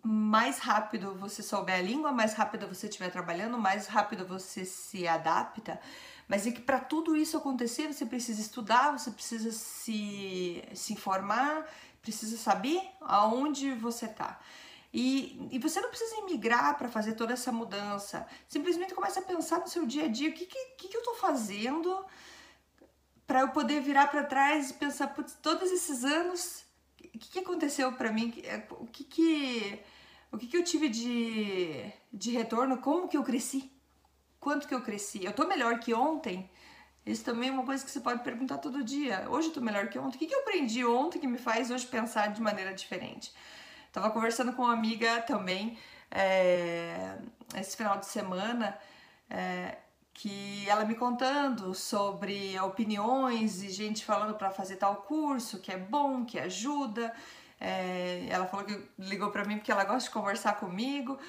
mais 0.03 0.59
rápido 0.59 1.13
você 1.15 1.43
souber 1.43 1.75
a 1.75 1.81
língua, 1.81 2.11
mais 2.11 2.33
rápido 2.33 2.67
você 2.67 2.87
estiver 2.87 3.11
trabalhando, 3.11 3.57
mais 3.57 3.87
rápido 3.87 4.25
você 4.25 4.65
se 4.65 5.07
adapta. 5.07 5.79
Mas 6.27 6.47
é 6.47 6.51
que 6.51 6.61
para 6.61 6.79
tudo 6.79 7.15
isso 7.15 7.37
acontecer, 7.37 7.91
você 7.91 8.05
precisa 8.05 8.41
estudar, 8.41 8.97
você 8.97 9.11
precisa 9.11 9.51
se, 9.51 10.63
se 10.73 10.93
informar, 10.93 11.67
precisa 12.01 12.37
saber 12.37 12.81
aonde 13.01 13.73
você 13.73 14.05
está. 14.05 14.39
E, 14.93 15.47
e 15.51 15.59
você 15.59 15.79
não 15.79 15.89
precisa 15.89 16.17
emigrar 16.17 16.77
para 16.77 16.89
fazer 16.89 17.13
toda 17.13 17.33
essa 17.33 17.51
mudança. 17.51 18.27
Simplesmente 18.47 18.93
começa 18.93 19.19
a 19.19 19.23
pensar 19.23 19.59
no 19.59 19.67
seu 19.67 19.85
dia 19.85 20.05
a 20.05 20.07
dia: 20.07 20.29
o 20.29 20.33
que, 20.33 20.45
que, 20.45 20.87
que 20.87 20.95
eu 20.95 21.01
estou 21.01 21.15
fazendo 21.15 22.05
para 23.25 23.41
eu 23.41 23.49
poder 23.49 23.81
virar 23.81 24.07
para 24.07 24.25
trás 24.25 24.71
e 24.71 24.73
pensar, 24.73 25.07
putz, 25.07 25.37
todos 25.41 25.71
esses 25.71 26.03
anos, 26.03 26.65
o 26.99 27.17
que, 27.17 27.29
que 27.29 27.39
aconteceu 27.39 27.93
para 27.93 28.11
mim? 28.11 28.33
O 28.71 28.87
que 28.87 29.05
que, 29.05 29.79
o 30.31 30.37
que 30.37 30.47
que 30.47 30.57
eu 30.57 30.63
tive 30.63 30.87
de, 30.89 31.91
de 32.11 32.31
retorno? 32.31 32.77
Como 32.77 33.07
que 33.07 33.17
eu 33.17 33.23
cresci? 33.23 33.71
Quanto 34.39 34.67
que 34.67 34.73
eu 34.73 34.81
cresci? 34.81 35.23
Eu 35.23 35.33
tô 35.33 35.45
melhor 35.45 35.79
que 35.79 35.93
ontem? 35.93 36.49
Isso 37.05 37.23
também 37.23 37.49
é 37.49 37.51
uma 37.51 37.65
coisa 37.65 37.83
que 37.83 37.91
você 37.91 37.99
pode 37.99 38.23
perguntar 38.23 38.59
todo 38.59 38.83
dia. 38.83 39.27
Hoje 39.29 39.47
eu 39.49 39.53
tô 39.53 39.61
melhor 39.61 39.87
que 39.89 39.99
ontem. 39.99 40.15
O 40.15 40.19
que, 40.19 40.27
que 40.27 40.33
eu 40.33 40.41
aprendi 40.41 40.85
ontem 40.85 41.19
que 41.19 41.27
me 41.27 41.37
faz 41.37 41.69
hoje 41.69 41.85
pensar 41.85 42.27
de 42.27 42.41
maneira 42.41 42.73
diferente? 42.73 43.33
Tava 43.91 44.09
conversando 44.11 44.53
com 44.53 44.63
uma 44.63 44.73
amiga 44.73 45.21
também 45.21 45.77
é, 46.09 47.17
esse 47.55 47.75
final 47.75 47.97
de 47.97 48.05
semana 48.05 48.77
é, 49.29 49.77
que 50.13 50.67
ela 50.69 50.85
me 50.85 50.95
contando 50.95 51.73
sobre 51.73 52.59
opiniões 52.59 53.63
e 53.63 53.69
gente 53.69 54.05
falando 54.05 54.35
para 54.35 54.51
fazer 54.51 54.75
tal 54.75 54.97
curso 54.97 55.59
que 55.59 55.71
é 55.71 55.77
bom, 55.77 56.23
que 56.23 56.39
ajuda. 56.39 57.13
É, 57.61 58.25
ela 58.27 58.47
falou 58.47 58.65
que 58.65 58.89
ligou 58.97 59.29
para 59.29 59.45
mim 59.45 59.57
porque 59.57 59.71
ela 59.71 59.83
gosta 59.85 60.09
de 60.09 60.13
conversar 60.13 60.53
comigo. 60.55 61.19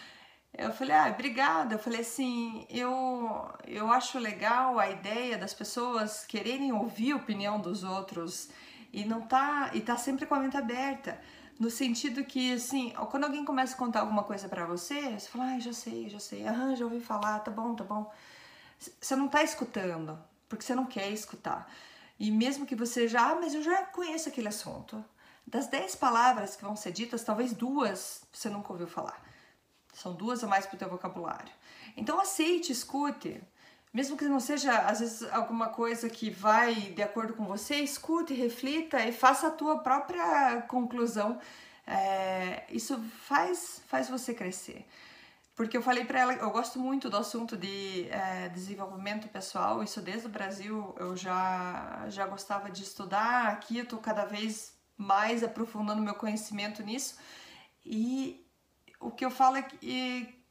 Eu 0.57 0.73
falei, 0.73 0.97
ah, 0.97 1.09
obrigada. 1.13 1.75
Eu 1.75 1.79
falei 1.79 2.01
assim, 2.01 2.67
eu, 2.71 3.51
eu 3.67 3.93
acho 3.93 4.19
legal 4.19 4.79
a 4.79 4.89
ideia 4.89 5.37
das 5.37 5.53
pessoas 5.53 6.25
quererem 6.25 6.73
ouvir 6.73 7.13
a 7.13 7.17
opinião 7.17 7.61
dos 7.61 7.85
outros 7.85 8.49
e 8.93 9.05
não 9.05 9.23
tá 9.23 9.71
e 9.75 9.81
tá 9.81 9.97
sempre 9.99 10.25
com 10.25 10.35
a 10.35 10.41
mente 10.41 10.57
aberta. 10.57 11.21
No 11.61 11.71
sentido 11.71 12.25
que, 12.25 12.55
assim, 12.55 12.93
quando 13.11 13.25
alguém 13.25 13.45
começa 13.45 13.75
a 13.75 13.79
contar 13.79 14.01
alguma 14.01 14.25
coisa 14.25 14.49
para 14.49 14.65
você, 14.65 15.13
você 15.13 15.29
fala, 15.29 15.55
ah, 15.55 15.61
já 15.61 15.73
sei, 15.73 16.09
já 16.09 16.19
sei, 16.19 16.47
ah, 16.47 16.75
já 16.75 16.85
ouvi 16.85 17.01
falar, 17.01 17.41
tá 17.41 17.51
bom, 17.51 17.75
tá 17.75 17.85
bom. 17.85 18.11
Você 19.01 19.15
não 19.15 19.29
tá 19.29 19.43
escutando, 19.43 20.19
porque 20.49 20.65
você 20.65 20.75
não 20.75 20.87
quer 20.87 21.11
escutar. 21.11 21.71
E 22.19 22.31
mesmo 22.31 22.67
que 22.67 22.75
você 22.75 23.07
já, 23.07 23.31
ah, 23.31 23.35
mas 23.37 23.55
eu 23.55 23.63
já 23.63 23.85
conheço 23.85 24.29
aquele 24.29 24.49
assunto. 24.49 25.05
Das 25.47 25.67
dez 25.67 25.95
palavras 25.95 26.57
que 26.57 26.65
vão 26.65 26.77
ser 26.77 26.93
ditas, 26.93 27.25
talvez 27.25 27.53
duas 27.53 28.23
você 28.33 28.49
nunca 28.49 28.73
ouviu 28.73 28.87
falar. 28.87 29.21
São 29.93 30.15
duas 30.15 30.43
a 30.43 30.47
mais 30.47 30.67
pro 30.67 30.79
teu 30.79 30.89
vocabulário. 30.89 31.53
Então 31.97 32.21
aceite, 32.21 32.73
escute. 32.73 33.43
Mesmo 33.93 34.17
que 34.17 34.25
não 34.25 34.41
seja, 34.41 34.73
às 34.79 35.01
vezes, 35.01 35.23
alguma 35.31 35.69
coisa 35.69 36.09
que 36.09 36.31
vai 36.31 36.75
de 36.75 37.03
acordo 37.03 37.35
com 37.35 37.45
você, 37.45 37.77
escute, 37.77 38.33
reflita 38.33 39.05
e 39.05 39.13
faça 39.13 39.49
a 39.49 39.51
tua 39.51 39.81
própria 39.81 40.63
conclusão. 40.63 41.39
É, 41.87 42.65
isso 42.71 42.99
faz, 43.27 43.83
faz 43.87 44.09
você 44.09 44.33
crescer. 44.33 44.87
Porque 45.55 45.77
eu 45.77 45.83
falei 45.83 46.05
para 46.07 46.21
ela, 46.21 46.33
eu 46.33 46.51
gosto 46.51 46.79
muito 46.79 47.11
do 47.11 47.17
assunto 47.19 47.57
de 47.57 48.09
é, 48.09 48.49
desenvolvimento 48.49 49.29
pessoal, 49.29 49.83
isso 49.83 50.01
desde 50.01 50.27
o 50.27 50.31
Brasil 50.31 50.95
eu 50.99 51.15
já, 51.15 52.07
já 52.09 52.27
gostava 52.27 52.71
de 52.71 52.83
estudar, 52.83 53.49
aqui 53.49 53.79
eu 53.79 53.87
tô 53.87 53.99
cada 53.99 54.25
vez 54.25 54.72
mais 54.97 55.43
aprofundando 55.43 56.03
meu 56.03 56.15
conhecimento 56.15 56.83
nisso. 56.83 57.19
E 57.85 58.47
o 59.01 59.11
que 59.11 59.25
eu 59.25 59.31
falo 59.31 59.57
é 59.57 59.63
que 59.63 60.43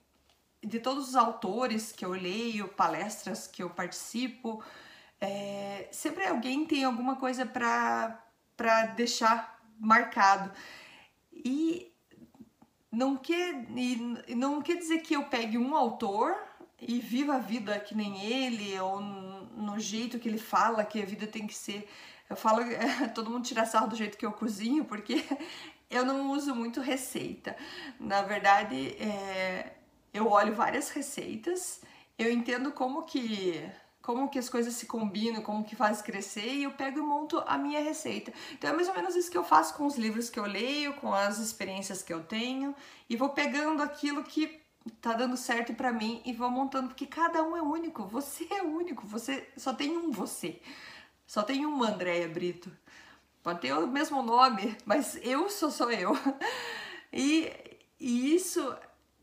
de 0.64 0.80
todos 0.80 1.10
os 1.10 1.16
autores 1.16 1.92
que 1.92 2.06
eu 2.06 2.12
leio, 2.12 2.68
palestras 2.68 3.48
que 3.48 3.64
eu 3.64 3.70
participo, 3.70 4.64
é, 5.20 5.88
sempre 5.92 6.26
alguém 6.26 6.66
tem 6.66 6.84
alguma 6.84 7.16
coisa 7.16 7.46
para 7.46 8.86
deixar 8.96 9.60
marcado. 9.80 10.52
E 11.34 11.92
não 12.92 13.18
quer, 13.18 13.66
e 13.76 14.36
não 14.36 14.62
quer 14.62 14.76
dizer 14.76 15.00
que 15.00 15.16
eu 15.16 15.24
pegue 15.24 15.58
um 15.58 15.76
autor 15.76 16.36
e 16.80 17.00
viva 17.00 17.36
a 17.36 17.40
vida 17.40 17.80
que 17.80 17.96
nem 17.96 18.24
ele, 18.24 18.80
ou 18.80 19.00
no 19.00 19.80
jeito 19.80 20.20
que 20.20 20.28
ele 20.28 20.40
fala 20.40 20.84
que 20.84 21.02
a 21.02 21.06
vida 21.06 21.26
tem 21.26 21.48
que 21.48 21.56
ser. 21.56 21.88
Eu 22.32 22.38
falo, 22.38 22.62
todo 23.14 23.30
mundo 23.30 23.44
tira 23.46 23.66
sarro 23.66 23.90
do 23.90 23.96
jeito 23.96 24.18
que 24.18 24.26
eu 24.26 24.32
cozinho, 24.32 24.86
porque 24.86 25.22
eu 25.92 26.06
não 26.06 26.32
uso 26.32 26.56
muito 26.56 26.80
receita. 26.80 27.58
Na 28.00 28.22
verdade, 28.22 28.96
é, 28.98 29.74
eu 30.14 30.30
olho 30.30 30.56
várias 30.56 30.90
receitas, 30.92 31.82
eu 32.18 32.32
entendo 32.32 32.72
como 32.72 33.04
que 33.04 33.62
como 34.02 34.30
que 34.30 34.40
as 34.40 34.50
coisas 34.50 34.74
se 34.74 34.88
combinam, 34.88 35.44
como 35.44 35.64
que 35.64 35.76
faz 35.76 36.02
crescer 36.02 36.48
e 36.48 36.64
eu 36.64 36.72
pego 36.72 36.98
e 36.98 37.02
monto 37.04 37.44
a 37.46 37.56
minha 37.56 37.82
receita. 37.82 38.34
Então 38.54 38.72
é 38.72 38.74
mais 38.74 38.88
ou 38.88 38.96
menos 38.96 39.16
isso 39.16 39.30
que 39.30 39.38
eu 39.38 39.44
faço 39.44 39.76
com 39.76 39.86
os 39.86 39.96
livros 39.96 40.28
que 40.28 40.40
eu 40.40 40.46
leio, 40.46 40.94
com 40.96 41.14
as 41.14 41.38
experiências 41.38 42.02
que 42.02 42.12
eu 42.12 42.24
tenho 42.24 42.74
e 43.08 43.16
vou 43.16 43.30
pegando 43.30 43.84
aquilo 43.84 44.24
que 44.24 44.60
tá 45.00 45.14
dando 45.14 45.38
certo 45.38 45.76
para 45.76 45.94
mim 45.94 46.20
e 46.26 46.34
vou 46.34 46.50
montando 46.50 46.88
porque 46.88 47.06
cada 47.06 47.44
um 47.44 47.56
é 47.56 47.62
único, 47.62 48.08
você 48.08 48.48
é 48.50 48.64
único, 48.64 49.06
você 49.06 49.48
só 49.56 49.72
tem 49.72 49.96
um 49.96 50.10
você. 50.10 50.60
Só 51.32 51.42
tem 51.42 51.66
uma 51.66 51.88
Andréia 51.88 52.28
Brito. 52.28 52.70
Pode 53.42 53.62
ter 53.62 53.72
o 53.72 53.88
mesmo 53.88 54.22
nome, 54.22 54.76
mas 54.84 55.18
eu 55.24 55.50
sou 55.50 55.72
só 55.72 55.90
eu. 55.90 56.12
E, 57.14 57.52
e 57.98 58.36
isso 58.36 58.62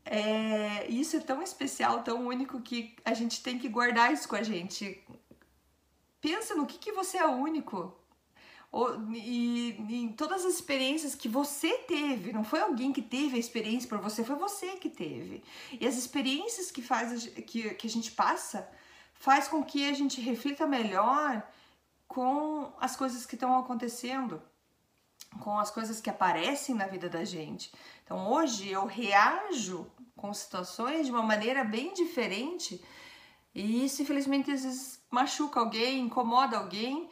é, 0.03 0.87
isso 0.89 1.17
é 1.17 1.19
tão 1.19 1.39
especial, 1.41 2.01
tão 2.01 2.25
único 2.25 2.61
que 2.61 2.95
a 3.05 3.13
gente 3.13 3.43
tem 3.43 3.59
que 3.59 3.69
guardar 3.69 4.11
isso 4.11 4.27
com 4.27 4.35
a 4.35 4.41
gente. 4.41 5.03
Pensa 6.19 6.55
no 6.55 6.65
que, 6.65 6.79
que 6.79 6.91
você 6.91 7.19
é 7.19 7.27
único. 7.27 7.95
E, 9.13 9.75
e 9.87 9.95
em 10.03 10.11
todas 10.11 10.45
as 10.45 10.55
experiências 10.55 11.13
que 11.13 11.29
você 11.29 11.77
teve, 11.79 12.33
não 12.33 12.43
foi 12.43 12.59
alguém 12.59 12.91
que 12.91 13.03
teve 13.03 13.37
a 13.37 13.39
experiência 13.39 13.87
por 13.87 13.99
você, 13.99 14.23
foi 14.23 14.35
você 14.35 14.77
que 14.77 14.89
teve. 14.89 15.43
E 15.79 15.85
as 15.85 15.95
experiências 15.95 16.71
que, 16.71 16.81
faz, 16.81 17.27
que, 17.27 17.69
que 17.75 17.85
a 17.85 17.89
gente 17.89 18.11
passa 18.11 18.67
faz 19.13 19.47
com 19.47 19.63
que 19.63 19.87
a 19.87 19.93
gente 19.93 20.19
reflita 20.19 20.65
melhor 20.65 21.47
com 22.09 22.73
as 22.81 22.95
coisas 22.95 23.23
que 23.25 23.35
estão 23.35 23.57
acontecendo, 23.57 24.41
com 25.39 25.59
as 25.59 25.69
coisas 25.69 26.01
que 26.01 26.09
aparecem 26.09 26.73
na 26.73 26.87
vida 26.87 27.07
da 27.07 27.23
gente. 27.23 27.71
Então 28.03 28.27
hoje 28.27 28.67
eu 28.67 28.87
reajo 28.87 29.89
com 30.17 30.33
situações 30.33 31.05
de 31.05 31.11
uma 31.11 31.21
maneira 31.21 31.63
bem 31.63 31.93
diferente 31.93 32.83
e 33.53 33.85
isso 33.85 34.01
infelizmente 34.01 34.51
às 34.51 34.63
vezes 34.63 34.99
machuca 35.11 35.59
alguém, 35.59 35.99
incomoda 35.99 36.57
alguém. 36.57 37.07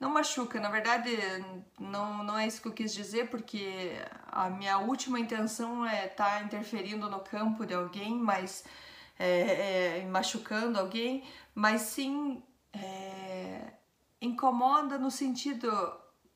Não 0.00 0.10
machuca, 0.10 0.58
na 0.58 0.68
verdade 0.68 1.10
não, 1.78 2.24
não 2.24 2.36
é 2.36 2.46
isso 2.46 2.60
que 2.60 2.66
eu 2.66 2.72
quis 2.72 2.92
dizer, 2.92 3.30
porque 3.30 3.92
a 4.32 4.50
minha 4.50 4.78
última 4.78 5.20
intenção 5.20 5.86
é 5.86 6.06
estar 6.06 6.38
tá 6.38 6.42
interferindo 6.42 7.08
no 7.08 7.20
campo 7.20 7.64
de 7.64 7.74
alguém, 7.74 8.18
mas 8.18 8.64
é, 9.16 10.00
é, 10.00 10.06
machucando 10.06 10.80
alguém, 10.80 11.22
mas 11.54 11.82
sim 11.82 12.42
é, 12.72 13.79
incomoda 14.20 14.98
no 14.98 15.10
sentido 15.10 15.70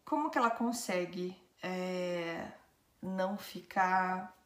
como 0.04 0.30
que 0.30 0.38
ela 0.38 0.50
consegue 0.50 1.36
é, 1.62 2.46
não 3.02 3.36
ficar 3.36 4.36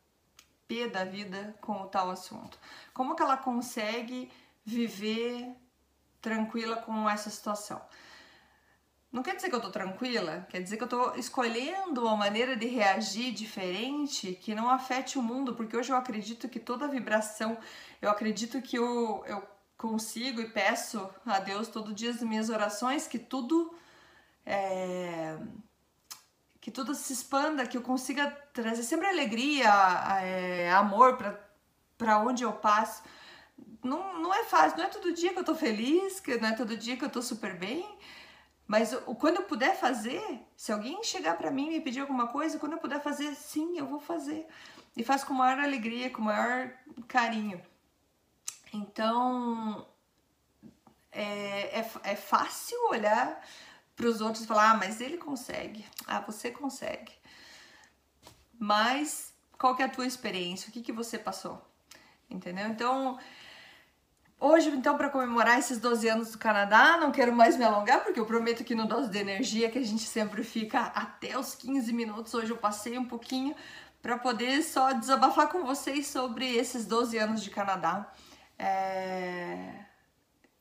pé 0.66 0.88
da 0.88 1.04
vida 1.04 1.56
com 1.60 1.82
o 1.82 1.88
tal 1.88 2.10
assunto? 2.10 2.58
Como 2.92 3.14
que 3.14 3.22
ela 3.22 3.36
consegue 3.36 4.30
viver 4.64 5.56
tranquila 6.20 6.76
com 6.76 7.08
essa 7.08 7.30
situação? 7.30 7.80
Não 9.10 9.22
quer 9.22 9.36
dizer 9.36 9.48
que 9.48 9.54
eu 9.54 9.60
tô 9.60 9.70
tranquila, 9.70 10.46
quer 10.50 10.62
dizer 10.62 10.76
que 10.76 10.84
eu 10.84 10.88
tô 10.88 11.14
escolhendo 11.14 12.02
uma 12.02 12.14
maneira 12.14 12.54
de 12.54 12.66
reagir 12.66 13.32
diferente 13.32 14.34
que 14.34 14.54
não 14.54 14.68
afete 14.68 15.18
o 15.18 15.22
mundo, 15.22 15.54
porque 15.54 15.74
hoje 15.74 15.90
eu 15.90 15.96
acredito 15.96 16.46
que 16.46 16.60
toda 16.60 16.86
vibração, 16.86 17.56
eu 18.02 18.10
acredito 18.10 18.60
que 18.60 18.76
eu, 18.76 19.24
eu 19.26 19.42
consigo 19.78 20.40
e 20.40 20.50
peço 20.50 21.08
a 21.24 21.38
Deus 21.38 21.68
todo 21.68 21.94
dia 21.94 22.10
as 22.10 22.20
minhas 22.20 22.50
orações 22.50 23.06
que 23.06 23.18
tudo 23.18 23.72
é, 24.44 25.38
que 26.60 26.70
tudo 26.70 26.94
se 26.94 27.12
expanda, 27.12 27.66
que 27.66 27.76
eu 27.78 27.82
consiga 27.82 28.30
trazer 28.52 28.82
sempre 28.82 29.06
alegria, 29.06 29.70
é, 30.20 30.70
amor 30.72 31.16
para 31.96 32.18
onde 32.18 32.42
eu 32.42 32.52
passo. 32.52 33.02
Não, 33.82 34.20
não 34.20 34.34
é 34.34 34.44
fácil, 34.44 34.78
não 34.78 34.84
é 34.84 34.88
todo 34.88 35.14
dia 35.14 35.32
que 35.32 35.38
eu 35.38 35.44
tô 35.44 35.54
feliz, 35.54 36.18
que 36.18 36.36
não 36.36 36.48
é 36.48 36.52
todo 36.52 36.76
dia 36.76 36.96
que 36.96 37.04
eu 37.04 37.10
tô 37.10 37.22
super 37.22 37.56
bem, 37.56 37.88
mas 38.66 38.92
o, 39.06 39.14
quando 39.14 39.36
eu 39.36 39.44
puder 39.44 39.76
fazer, 39.76 40.22
se 40.56 40.72
alguém 40.72 41.02
chegar 41.04 41.38
para 41.38 41.50
mim 41.50 41.68
e 41.68 41.70
me 41.70 41.80
pedir 41.80 42.00
alguma 42.00 42.26
coisa, 42.26 42.58
quando 42.58 42.72
eu 42.72 42.78
puder 42.78 43.00
fazer, 43.00 43.34
sim, 43.34 43.78
eu 43.78 43.86
vou 43.86 44.00
fazer. 44.00 44.46
E 44.96 45.04
faço 45.04 45.24
com 45.26 45.32
maior 45.32 45.58
alegria, 45.60 46.10
com 46.10 46.20
maior 46.20 46.70
carinho. 47.06 47.62
Então, 48.72 49.86
é, 51.10 51.80
é, 51.80 51.90
é 52.04 52.16
fácil 52.16 52.78
olhar 52.90 53.40
para 53.96 54.06
os 54.06 54.20
outros 54.20 54.44
e 54.44 54.46
falar: 54.46 54.72
ah, 54.72 54.76
mas 54.76 55.00
ele 55.00 55.18
consegue, 55.18 55.84
ah, 56.06 56.20
você 56.20 56.50
consegue. 56.50 57.12
Mas 58.58 59.34
qual 59.58 59.74
que 59.74 59.82
é 59.82 59.86
a 59.86 59.90
tua 59.90 60.06
experiência? 60.06 60.68
O 60.68 60.72
que, 60.72 60.82
que 60.82 60.92
você 60.92 61.18
passou? 61.18 61.60
Entendeu? 62.30 62.66
Então, 62.68 63.18
hoje, 64.38 64.68
então, 64.70 64.96
para 64.96 65.08
comemorar 65.08 65.58
esses 65.58 65.78
12 65.78 66.08
anos 66.08 66.32
do 66.32 66.38
Canadá, 66.38 66.96
não 66.98 67.10
quero 67.10 67.32
mais 67.32 67.56
me 67.56 67.64
alongar, 67.64 68.04
porque 68.04 68.20
eu 68.20 68.26
prometo 68.26 68.64
que 68.64 68.74
no 68.74 68.86
Dose 68.86 69.10
de 69.10 69.18
Energia, 69.18 69.70
que 69.70 69.78
a 69.78 69.84
gente 69.84 70.04
sempre 70.04 70.44
fica 70.44 70.80
até 70.80 71.38
os 71.38 71.54
15 71.54 71.92
minutos, 71.92 72.34
hoje 72.34 72.52
eu 72.52 72.58
passei 72.58 72.98
um 72.98 73.04
pouquinho 73.04 73.54
para 74.02 74.18
poder 74.18 74.62
só 74.62 74.92
desabafar 74.92 75.48
com 75.48 75.64
vocês 75.64 76.06
sobre 76.06 76.56
esses 76.56 76.86
12 76.86 77.18
anos 77.18 77.42
de 77.42 77.50
Canadá 77.50 78.12
é, 78.58 79.84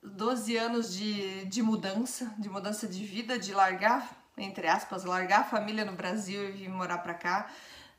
12 0.03 0.55
anos 0.55 0.93
de, 0.93 1.45
de 1.45 1.62
mudança, 1.62 2.33
de 2.38 2.49
mudança 2.49 2.88
de 2.88 3.03
vida, 3.05 3.39
de 3.39 3.53
largar, 3.53 4.15
entre 4.38 4.67
aspas, 4.67 5.03
largar 5.03 5.41
a 5.41 5.43
família 5.43 5.83
no 5.83 5.93
Brasil 5.93 6.47
e 6.47 6.51
vir 6.51 6.69
morar 6.69 6.99
para 6.99 7.13
cá. 7.13 7.51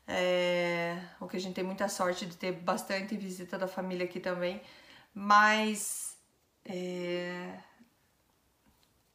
É, 0.07 0.99
o 1.19 1.27
que 1.27 1.37
a 1.37 1.39
gente 1.39 1.53
tem 1.53 1.63
muita 1.63 1.87
sorte 1.87 2.25
de 2.25 2.35
ter 2.35 2.51
bastante 2.53 3.15
visita 3.15 3.57
da 3.57 3.67
família 3.67 4.05
aqui 4.05 4.19
também. 4.19 4.61
Mas 5.13 6.17
é, 6.65 7.59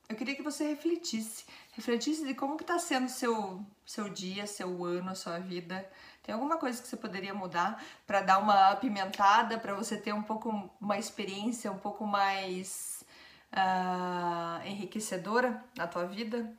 eu 0.09 0.16
queria 0.16 0.37
que 0.37 0.42
você 0.42 0.68
refletisse, 0.68 1.44
refletisse 1.73 2.25
de 2.27 2.35
como 2.35 2.57
que 2.57 2.64
tá 2.64 2.79
sendo 2.79 3.09
seu 3.09 3.64
seu 3.85 4.09
dia, 4.09 4.47
seu 4.47 4.85
ano, 4.85 5.16
sua 5.16 5.38
vida. 5.38 5.88
Tem 6.25 6.33
alguma 6.33 6.57
coisa 6.57 6.81
que 6.81 6.89
você 6.89 6.97
poderia 6.97 7.35
mudar 7.35 7.85
para 8.07 8.23
dar 8.23 8.39
uma 8.39 8.71
apimentada, 8.71 9.59
para 9.59 9.75
você 9.75 9.95
ter 9.95 10.15
um 10.15 10.23
pouco 10.23 10.71
uma 10.81 10.99
experiência 10.99 11.71
um 11.71 11.77
pouco 11.77 12.07
mais 12.07 13.05
uh, 13.53 14.67
enriquecedora 14.67 15.63
na 15.77 15.87
tua 15.87 16.07
vida? 16.07 16.51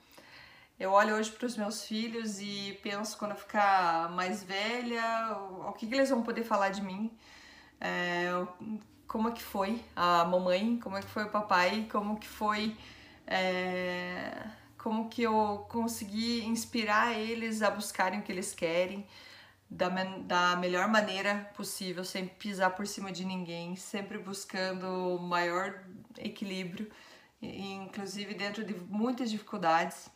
Eu 0.79 0.91
olho 0.91 1.15
hoje 1.15 1.31
para 1.31 1.47
os 1.47 1.57
meus 1.57 1.83
filhos 1.83 2.39
e 2.39 2.79
penso 2.83 3.17
quando 3.17 3.31
eu 3.31 3.37
ficar 3.37 4.11
mais 4.11 4.43
velha, 4.43 5.35
o, 5.67 5.73
que, 5.73 5.87
que, 5.87 5.95
eles 5.95 6.11
vão 6.11 6.21
poder 6.21 6.43
falar 6.43 6.69
de 6.69 6.83
mim? 6.83 7.11
É, 7.81 8.29
como 9.07 9.29
é 9.29 9.31
que 9.31 9.41
foi 9.41 9.83
a 9.95 10.25
mamãe? 10.25 10.77
Como 10.77 10.95
é 10.95 11.01
que 11.01 11.07
foi 11.07 11.23
o 11.23 11.29
papai? 11.29 11.87
Como 11.91 12.19
que 12.19 12.27
foi 12.27 12.77
é, 13.25 14.45
como 14.77 15.09
que 15.09 15.23
eu 15.23 15.65
consegui 15.69 16.45
inspirar 16.45 17.17
eles 17.17 17.63
a 17.63 17.71
buscarem 17.71 18.19
o 18.19 18.21
que 18.21 18.31
eles 18.31 18.53
querem 18.53 19.07
da, 19.69 19.89
da 19.89 20.55
melhor 20.55 20.87
maneira 20.87 21.49
possível, 21.55 22.03
sem 22.03 22.27
pisar 22.27 22.71
por 22.71 22.85
cima 22.87 23.11
de 23.11 23.25
ninguém, 23.25 23.75
sempre 23.75 24.17
buscando 24.17 24.85
o 25.15 25.19
maior 25.19 25.83
equilíbrio, 26.17 26.89
inclusive 27.41 28.33
dentro 28.33 28.63
de 28.63 28.73
muitas 28.73 29.29
dificuldades. 29.29 30.09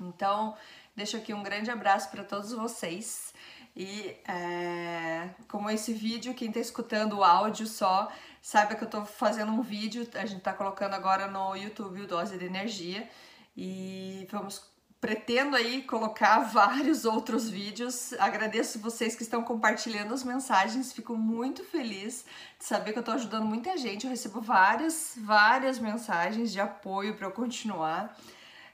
Então, 0.00 0.56
deixo 0.94 1.16
aqui 1.16 1.32
um 1.32 1.42
grande 1.42 1.70
abraço 1.70 2.10
para 2.10 2.24
todos 2.24 2.52
vocês. 2.52 3.32
E 3.74 4.16
é, 4.28 5.30
como 5.48 5.70
esse 5.70 5.94
vídeo, 5.94 6.34
quem 6.34 6.48
está 6.48 6.60
escutando 6.60 7.18
o 7.18 7.24
áudio 7.24 7.66
só, 7.66 8.12
saiba 8.40 8.74
que 8.74 8.82
eu 8.82 8.86
estou 8.86 9.04
fazendo 9.04 9.50
um 9.52 9.62
vídeo, 9.62 10.06
a 10.14 10.26
gente 10.26 10.38
está 10.38 10.52
colocando 10.52 10.94
agora 10.94 11.26
no 11.26 11.56
YouTube 11.56 12.02
o 12.02 12.06
Dose 12.06 12.36
de 12.36 12.44
Energia. 12.44 13.08
E 13.56 14.26
vamos 14.30 14.70
pretendo 15.02 15.56
aí 15.56 15.82
colocar 15.82 16.38
vários 16.54 17.04
outros 17.04 17.50
vídeos. 17.50 18.12
Agradeço 18.20 18.78
vocês 18.78 19.16
que 19.16 19.24
estão 19.24 19.42
compartilhando 19.42 20.14
as 20.14 20.22
mensagens, 20.22 20.92
fico 20.92 21.16
muito 21.16 21.64
feliz 21.64 22.24
de 22.56 22.64
saber 22.64 22.92
que 22.92 22.98
eu 22.98 23.00
estou 23.00 23.14
ajudando 23.14 23.44
muita 23.44 23.76
gente. 23.76 24.04
Eu 24.04 24.10
recebo 24.10 24.40
várias, 24.40 25.14
várias 25.16 25.80
mensagens 25.80 26.52
de 26.52 26.60
apoio 26.60 27.16
para 27.16 27.26
eu 27.26 27.32
continuar. 27.32 28.16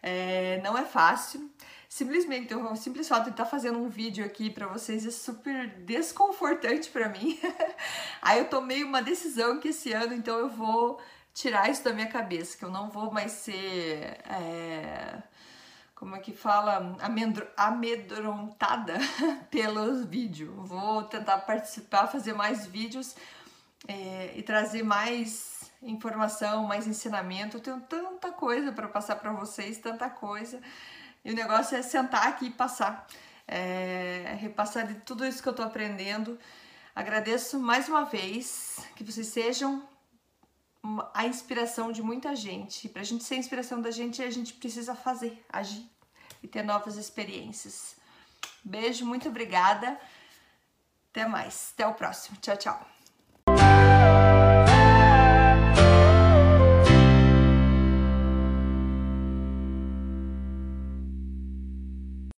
É, 0.03 0.61
não 0.63 0.77
é 0.77 0.85
fácil. 0.85 1.51
Simplesmente, 1.89 2.55
o 2.55 2.77
simples 2.77 3.09
fato 3.09 3.25
de 3.25 3.31
estar 3.31 3.47
fazendo 3.47 3.79
um 3.79 3.89
vídeo 3.89 4.23
aqui 4.23 4.51
para 4.51 4.67
vocês 4.67 5.07
é 5.07 5.11
super 5.11 5.67
desconfortante 5.87 6.91
para 6.91 7.09
mim. 7.09 7.41
Aí 8.21 8.39
eu 8.41 8.45
tomei 8.45 8.85
uma 8.85 9.01
decisão 9.01 9.59
que 9.59 9.69
esse 9.69 9.95
ano, 9.95 10.13
então 10.13 10.39
eu 10.39 10.51
vou 10.51 11.01
tirar 11.33 11.71
isso 11.71 11.83
da 11.83 11.95
minha 11.95 12.09
cabeça, 12.09 12.59
que 12.59 12.65
eu 12.67 12.71
não 12.71 12.91
vou 12.91 13.11
mais 13.11 13.33
ser. 13.33 14.19
É 14.27 15.23
como 15.99 16.15
é 16.15 16.21
que 16.21 16.33
fala, 16.33 16.97
amedrontada 17.57 18.95
pelo 19.51 20.07
vídeo. 20.07 20.55
Vou 20.59 21.03
tentar 21.03 21.39
participar, 21.39 22.07
fazer 22.07 22.35
mais 22.35 22.67
vídeos 22.67 23.17
é, 23.89 24.33
e 24.37 24.43
trazer 24.43 24.85
mais 24.85 25.73
informação, 25.83 26.63
mais 26.63 26.87
ensinamento. 26.87 27.57
Eu 27.57 27.61
tenho 27.61 27.81
tanta 27.81 28.31
coisa 28.31 28.71
para 28.71 28.87
passar 28.87 29.17
para 29.17 29.33
vocês, 29.33 29.79
tanta 29.79 30.09
coisa. 30.09 30.61
E 31.25 31.33
o 31.33 31.35
negócio 31.35 31.77
é 31.77 31.83
sentar 31.83 32.29
aqui 32.29 32.47
e 32.47 32.51
passar, 32.51 33.05
é, 33.49 34.37
repassar 34.39 34.87
de 34.87 34.95
tudo 35.01 35.27
isso 35.27 35.43
que 35.43 35.49
eu 35.49 35.55
tô 35.55 35.63
aprendendo. 35.65 36.39
Agradeço 36.95 37.59
mais 37.59 37.89
uma 37.89 38.05
vez 38.05 38.87
que 38.95 39.03
vocês 39.03 39.27
sejam 39.27 39.83
a 41.15 41.27
inspiração 41.27 41.93
de 41.93 42.03
muita 42.03 42.35
gente. 42.35 42.89
Para 42.89 43.03
a 43.03 43.05
gente 43.05 43.25
ser 43.25 43.35
a 43.35 43.39
inspiração 43.39 43.81
da 43.81 43.91
gente, 43.91 44.23
a 44.23 44.31
gente 44.31 44.55
precisa 44.55 44.95
fazer, 44.95 45.45
agir 45.49 45.87
e 46.43 46.49
ter 46.49 46.63
novas 46.63 46.97
experiências. 46.97 47.97
Beijo, 48.65 49.05
muito 49.05 49.29
obrigada. 49.29 49.99
Até 51.11 51.27
mais. 51.27 51.73
Até 51.75 51.87
o 51.87 51.95
próximo. 51.95 52.37
Tchau, 52.41 52.57
tchau. 52.57 52.98